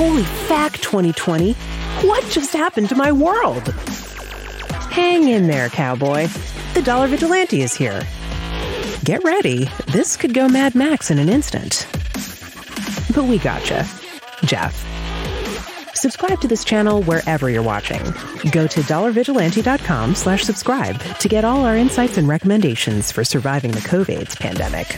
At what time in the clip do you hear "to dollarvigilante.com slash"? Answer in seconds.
18.68-20.44